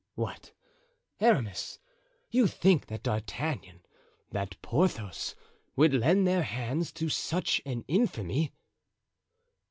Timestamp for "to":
6.93-7.07